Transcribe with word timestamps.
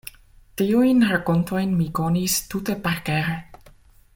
Tiujn 0.61 1.03
rakontojn 1.09 1.75
mi 1.81 1.87
konis 1.99 2.39
tute 2.55 2.77
parkere. 2.89 3.37